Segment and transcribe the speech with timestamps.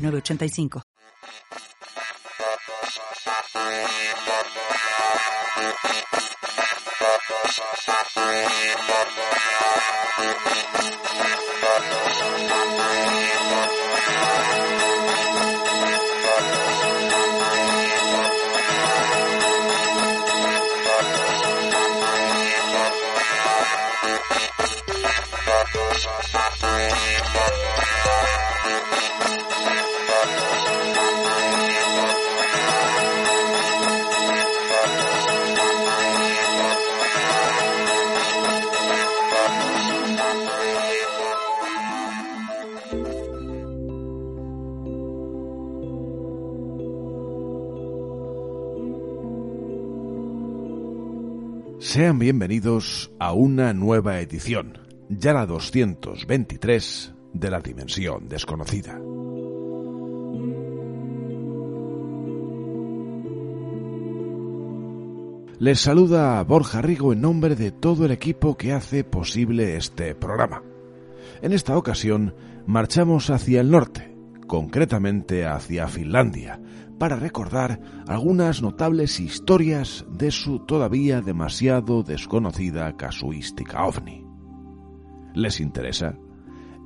[0.00, 0.82] 985.
[52.00, 54.78] Sean bienvenidos a una nueva edición,
[55.10, 58.98] ya la 223 de la Dimensión Desconocida.
[65.58, 70.62] Les saluda Borja Rigo en nombre de todo el equipo que hace posible este programa.
[71.42, 72.34] En esta ocasión
[72.66, 74.09] marchamos hacia el norte,
[74.50, 76.60] concretamente hacia Finlandia,
[76.98, 84.26] para recordar algunas notables historias de su todavía demasiado desconocida casuística ovni.
[85.34, 86.18] ¿Les interesa?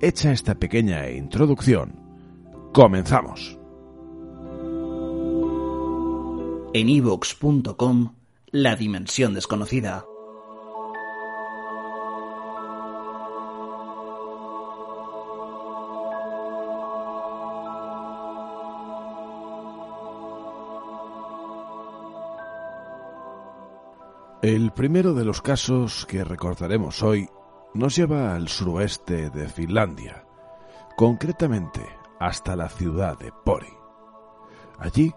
[0.02, 2.02] Hecha esta pequeña introducción,
[2.74, 3.58] comenzamos.
[6.74, 8.12] En ivox.com,
[8.50, 10.04] La Dimensión Desconocida.
[24.44, 27.30] El primero de los casos que recordaremos hoy
[27.72, 30.26] nos lleva al suroeste de Finlandia,
[30.98, 31.80] concretamente
[32.20, 33.72] hasta la ciudad de Pori.
[34.78, 35.14] Allí,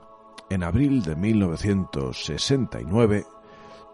[0.49, 3.25] en abril de 1969,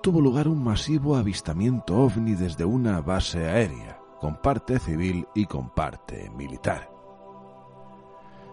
[0.04, 5.72] tuvo lugar un masivo avistamiento ovni desde una base aérea, con parte civil y con
[5.72, 6.92] parte militar.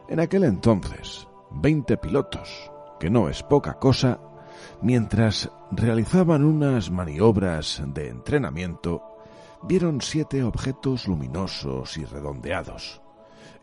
[0.08, 4.18] En aquel entonces, 20 pilotos, que no es poca cosa,
[4.82, 9.03] Mientras realizaban unas maniobras de entrenamiento,
[9.62, 13.03] vieron siete objetos luminosos y redondeados.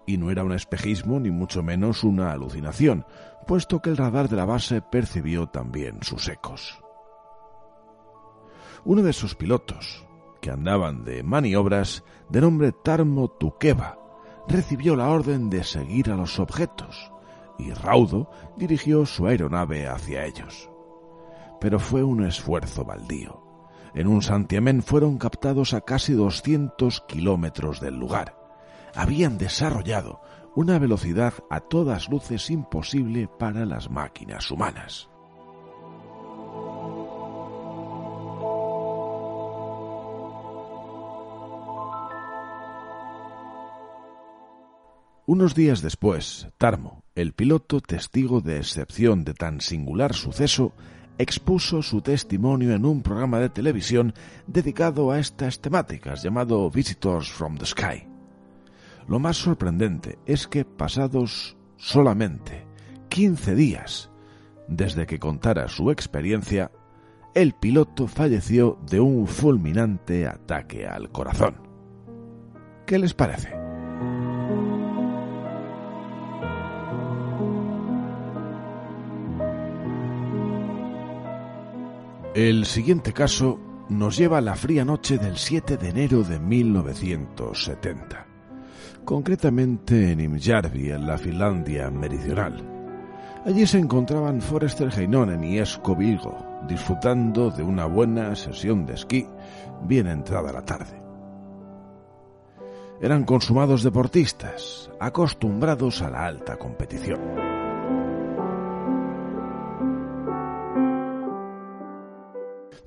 [0.06, 3.06] Y no era un espejismo ni mucho menos una alucinación,
[3.48, 6.80] puesto que el radar de la base percibió también sus ecos.
[8.86, 10.06] Uno de sus pilotos,
[10.40, 13.98] que andaban de maniobras, de nombre Tarmo Tukeva,
[14.48, 17.12] recibió la orden de seguir a los objetos,
[17.58, 20.70] y raudo dirigió su aeronave hacia ellos
[21.60, 23.44] pero fue un esfuerzo baldío.
[23.94, 28.38] En un santiamén fueron captados a casi 200 kilómetros del lugar.
[28.96, 30.22] Habían desarrollado
[30.56, 35.10] una velocidad a todas luces imposible para las máquinas humanas.
[45.30, 50.72] Unos días después, Tarmo, el piloto testigo de excepción de tan singular suceso,
[51.18, 54.14] expuso su testimonio en un programa de televisión
[54.46, 58.08] dedicado a estas temáticas llamado Visitors from the Sky.
[59.08, 62.66] Lo más sorprendente es que pasados solamente
[63.10, 64.12] 15 días
[64.68, 66.72] desde que contara su experiencia,
[67.34, 71.56] el piloto falleció de un fulminante ataque al corazón.
[72.86, 73.57] ¿Qué les parece?
[82.38, 88.28] El siguiente caso nos lleva a la fría noche del 7 de enero de 1970,
[89.04, 92.64] concretamente en Imjärvi, en la Finlandia meridional.
[93.44, 96.38] Allí se encontraban Forrester Heinonen y Esko Vigo,
[96.68, 99.26] disfrutando de una buena sesión de esquí
[99.82, 101.02] bien entrada la tarde.
[103.02, 107.57] Eran consumados deportistas, acostumbrados a la alta competición.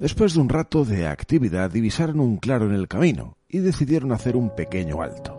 [0.00, 4.34] Después de un rato de actividad divisaron un claro en el camino y decidieron hacer
[4.34, 5.36] un pequeño alto.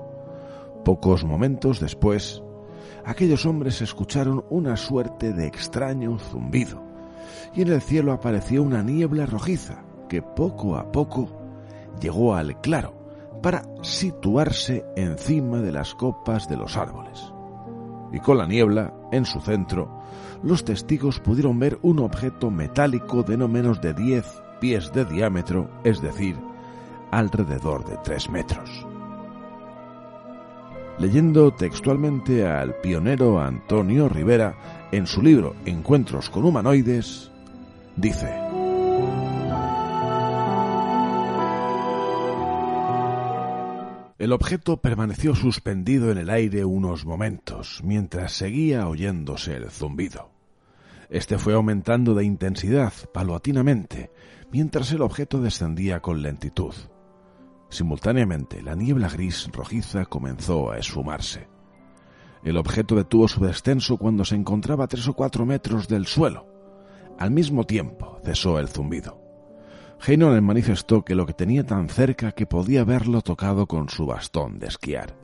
[0.86, 2.44] Pocos momentos después,
[3.04, 6.80] aquellos hombres escucharon una suerte de extraño zumbido,
[7.56, 11.28] y en el cielo apareció una niebla rojiza que poco a poco
[12.00, 12.94] llegó al claro
[13.42, 17.34] para situarse encima de las copas de los árboles.
[18.14, 20.04] Y con la niebla, en su centro,
[20.44, 25.70] los testigos pudieron ver un objeto metálico de no menos de 10 pies de diámetro,
[25.84, 26.38] es decir,
[27.12, 28.86] alrededor de 3 metros.
[31.00, 37.32] Leyendo textualmente al pionero Antonio Rivera en su libro Encuentros con humanoides,
[37.96, 38.30] dice,
[44.20, 50.30] El objeto permaneció suspendido en el aire unos momentos, mientras seguía oyéndose el zumbido.
[51.10, 54.12] Este fue aumentando de intensidad paulatinamente,
[54.52, 56.74] mientras el objeto descendía con lentitud.
[57.70, 61.48] Simultáneamente, la niebla gris rojiza comenzó a esfumarse.
[62.44, 66.48] El objeto detuvo su descenso cuando se encontraba a tres o cuatro metros del suelo.
[67.18, 69.22] Al mismo tiempo cesó el zumbido.
[70.06, 74.58] Heinonen manifestó que lo que tenía tan cerca que podía haberlo tocado con su bastón
[74.60, 75.16] de esquiar.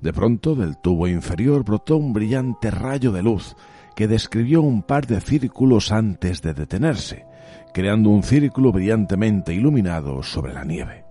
[0.00, 3.56] De pronto del tubo inferior brotó un brillante rayo de luz
[3.96, 7.25] que describió un par de círculos antes de detenerse,
[7.72, 11.04] creando un círculo brillantemente iluminado sobre la nieve.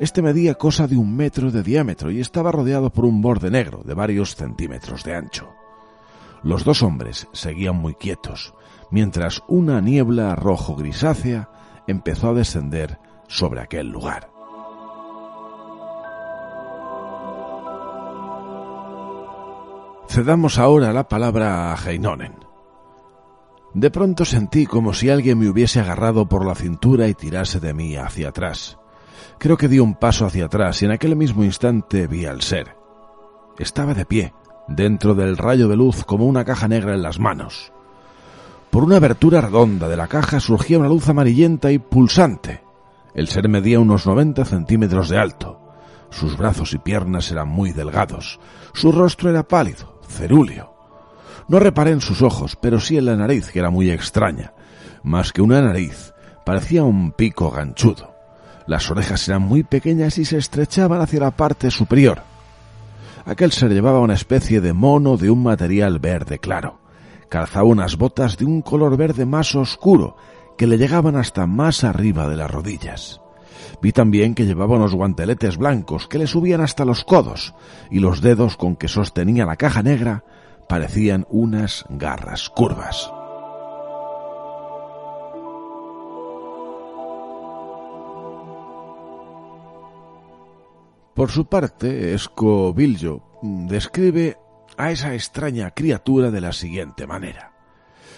[0.00, 3.82] Este medía cosa de un metro de diámetro y estaba rodeado por un borde negro
[3.84, 5.48] de varios centímetros de ancho.
[6.42, 8.54] Los dos hombres seguían muy quietos,
[8.90, 11.50] mientras una niebla rojo grisácea
[11.86, 12.98] empezó a descender
[13.28, 14.30] sobre aquel lugar.
[20.08, 22.51] Cedamos ahora la palabra a Heinonen.
[23.74, 27.72] De pronto sentí como si alguien me hubiese agarrado por la cintura y tirase de
[27.72, 28.78] mí hacia atrás.
[29.38, 32.76] Creo que di un paso hacia atrás y en aquel mismo instante vi al ser.
[33.58, 34.34] Estaba de pie,
[34.68, 37.72] dentro del rayo de luz como una caja negra en las manos.
[38.70, 42.62] Por una abertura redonda de la caja surgía una luz amarillenta y pulsante.
[43.14, 45.60] El ser medía unos 90 centímetros de alto.
[46.10, 48.38] Sus brazos y piernas eran muy delgados.
[48.74, 50.71] Su rostro era pálido, cerúleo.
[51.48, 54.52] No reparé en sus ojos, pero sí en la nariz, que era muy extraña.
[55.02, 56.12] Más que una nariz,
[56.44, 58.14] parecía un pico ganchudo.
[58.66, 62.22] Las orejas eran muy pequeñas y se estrechaban hacia la parte superior.
[63.24, 66.80] Aquel ser llevaba una especie de mono de un material verde claro.
[67.28, 70.16] Calzaba unas botas de un color verde más oscuro
[70.56, 73.20] que le llegaban hasta más arriba de las rodillas.
[73.80, 77.54] Vi también que llevaba unos guanteletes blancos que le subían hasta los codos
[77.90, 80.24] y los dedos con que sostenía la caja negra
[80.72, 83.12] parecían unas garras curvas.
[91.12, 94.38] Por su parte, Escobillo describe
[94.78, 97.52] a esa extraña criatura de la siguiente manera.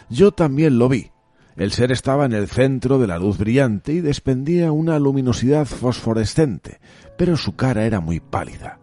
[0.09, 1.11] Yo también lo vi.
[1.57, 6.79] El ser estaba en el centro de la luz brillante y despendía una luminosidad fosforescente,
[7.19, 8.79] pero su cara era muy pálida.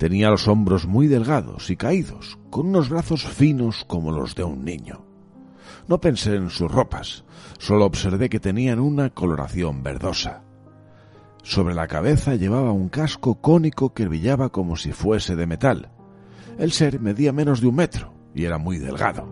[0.00, 4.64] Tenía los hombros muy delgados y caídos, con unos brazos finos como los de un
[4.64, 5.04] niño.
[5.88, 7.26] No pensé en sus ropas,
[7.58, 10.42] solo observé que tenían una coloración verdosa.
[11.42, 15.90] Sobre la cabeza llevaba un casco cónico que brillaba como si fuese de metal,
[16.56, 19.28] el ser medía menos de un metro y era muy delgado.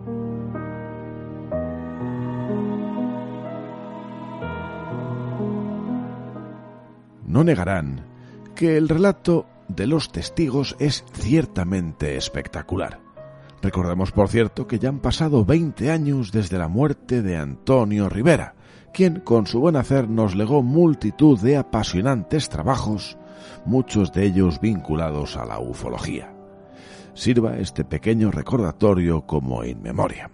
[7.25, 8.05] No negarán
[8.53, 12.99] que el relato de los testigos es ciertamente espectacular.
[13.61, 18.55] Recordemos, por cierto, que ya han pasado 20 años desde la muerte de Antonio Rivera,
[18.93, 23.17] quien con su buen hacer nos legó multitud de apasionantes trabajos,
[23.65, 26.33] muchos de ellos vinculados a la ufología
[27.19, 30.31] sirva este pequeño recordatorio como in memoria.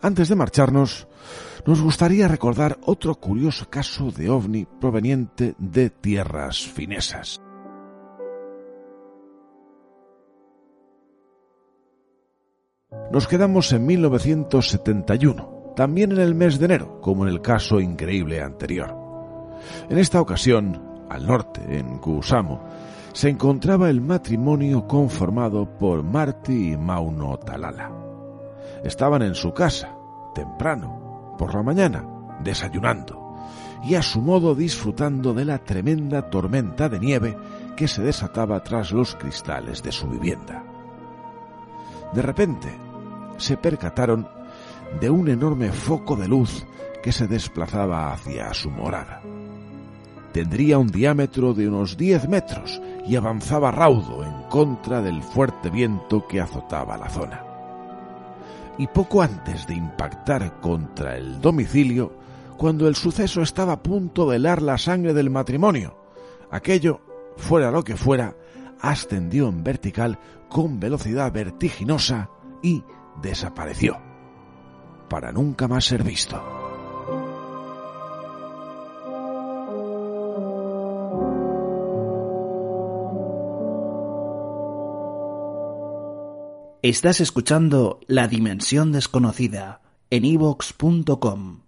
[0.00, 1.08] Antes de marcharnos,
[1.66, 7.40] nos gustaría recordar otro curioso caso de ovni proveniente de tierras finesas.
[13.10, 18.42] Nos quedamos en 1971, también en el mes de enero, como en el caso increíble
[18.42, 18.96] anterior.
[19.88, 22.62] En esta ocasión, al norte, en Kusamo,
[23.12, 27.92] se encontraba el matrimonio conformado por Marty y Mauno Talala.
[28.82, 29.94] Estaban en su casa,
[30.34, 32.04] temprano, por la mañana,
[32.42, 33.36] desayunando,
[33.84, 37.36] y a su modo disfrutando de la tremenda tormenta de nieve
[37.76, 40.64] que se desataba tras los cristales de su vivienda.
[42.12, 42.83] De repente,
[43.36, 44.28] se percataron
[45.00, 46.66] de un enorme foco de luz
[47.02, 49.22] que se desplazaba hacia su morada.
[50.32, 56.26] Tendría un diámetro de unos 10 metros y avanzaba raudo en contra del fuerte viento
[56.26, 57.44] que azotaba la zona.
[58.78, 62.12] Y poco antes de impactar contra el domicilio,
[62.56, 65.96] cuando el suceso estaba a punto de helar la sangre del matrimonio,
[66.50, 67.00] aquello,
[67.36, 68.34] fuera lo que fuera,
[68.80, 72.30] ascendió en vertical con velocidad vertiginosa
[72.62, 72.82] y
[73.20, 74.00] desapareció,
[75.08, 76.42] para nunca más ser visto.
[86.84, 89.80] Estás escuchando La Dimensión Desconocida
[90.10, 91.63] en evox.com.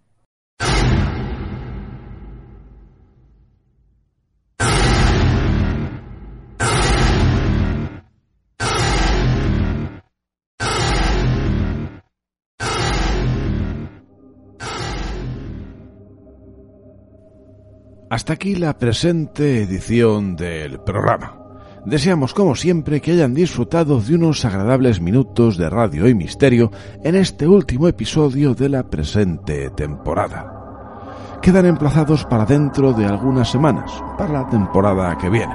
[18.17, 21.37] Hasta aquí la presente edición del programa.
[21.85, 26.71] Deseamos, como siempre, que hayan disfrutado de unos agradables minutos de radio y misterio
[27.05, 31.39] en este último episodio de la presente temporada.
[31.43, 35.55] Quedan emplazados para dentro de algunas semanas, para la temporada que viene,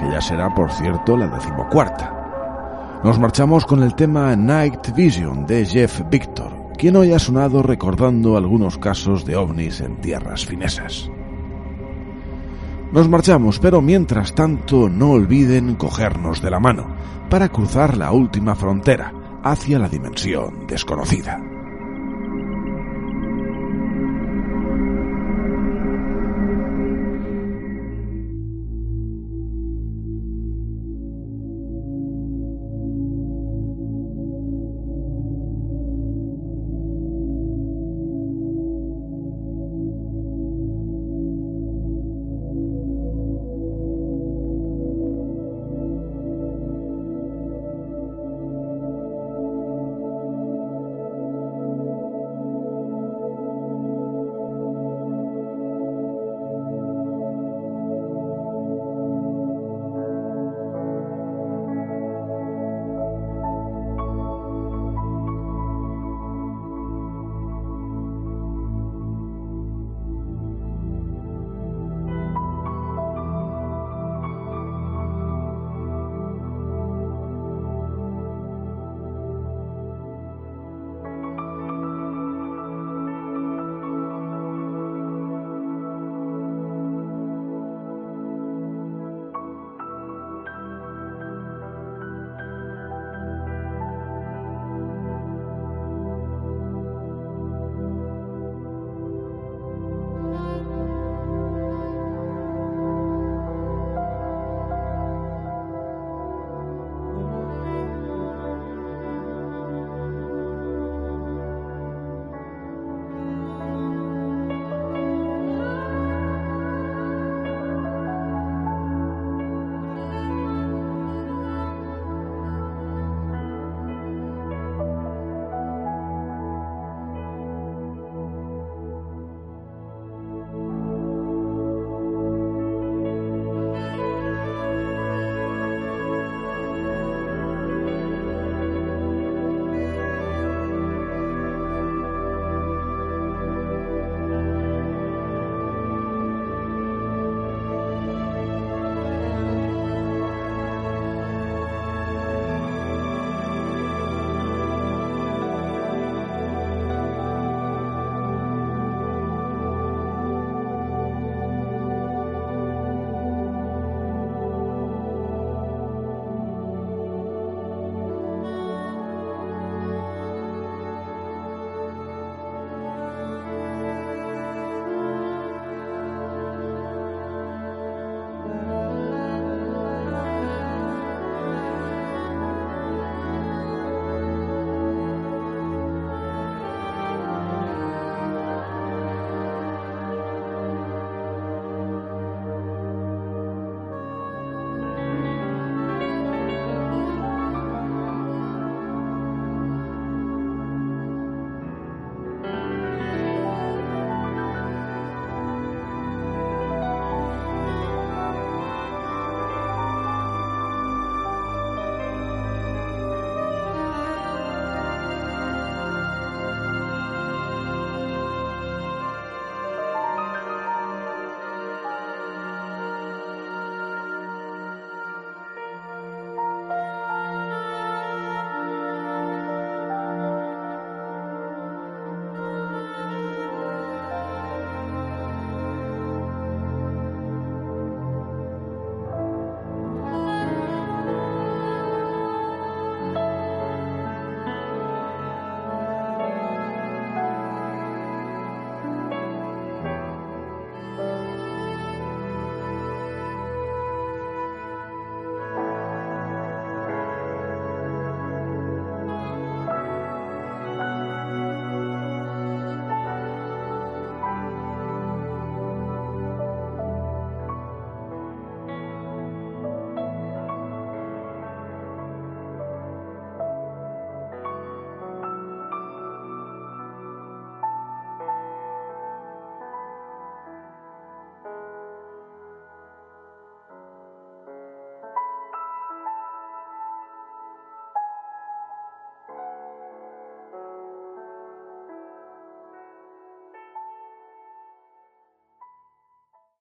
[0.00, 3.00] que ya será, por cierto, la decimocuarta.
[3.02, 8.36] Nos marchamos con el tema Night Vision de Jeff Victor, quien hoy ha sonado recordando
[8.36, 11.10] algunos casos de ovnis en tierras finesas.
[12.92, 16.88] Nos marchamos, pero mientras tanto no olviden cogernos de la mano
[17.28, 19.12] para cruzar la última frontera
[19.44, 21.49] hacia la dimensión desconocida.